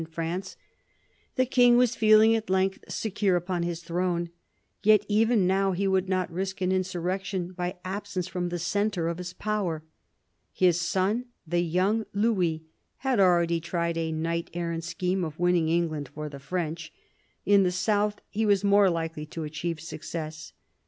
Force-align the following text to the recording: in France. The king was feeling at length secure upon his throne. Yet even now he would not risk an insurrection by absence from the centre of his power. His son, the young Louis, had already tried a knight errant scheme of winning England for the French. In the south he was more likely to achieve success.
in 0.01 0.05
France. 0.07 0.55
The 1.35 1.45
king 1.45 1.77
was 1.77 1.93
feeling 1.95 2.35
at 2.35 2.49
length 2.49 2.83
secure 2.91 3.35
upon 3.35 3.61
his 3.61 3.83
throne. 3.83 4.31
Yet 4.81 5.05
even 5.07 5.45
now 5.45 5.73
he 5.73 5.87
would 5.87 6.09
not 6.09 6.31
risk 6.33 6.59
an 6.59 6.71
insurrection 6.71 7.51
by 7.51 7.75
absence 7.85 8.27
from 8.27 8.49
the 8.49 8.57
centre 8.57 9.07
of 9.07 9.19
his 9.19 9.33
power. 9.33 9.83
His 10.51 10.81
son, 10.81 11.25
the 11.45 11.59
young 11.61 12.07
Louis, 12.15 12.63
had 12.97 13.19
already 13.19 13.59
tried 13.59 13.95
a 13.95 14.11
knight 14.11 14.49
errant 14.55 14.83
scheme 14.85 15.23
of 15.23 15.37
winning 15.37 15.69
England 15.69 16.09
for 16.11 16.29
the 16.29 16.39
French. 16.39 16.91
In 17.45 17.61
the 17.61 17.71
south 17.71 18.21
he 18.27 18.43
was 18.43 18.63
more 18.63 18.89
likely 18.89 19.27
to 19.27 19.43
achieve 19.43 19.79
success. 19.79 20.53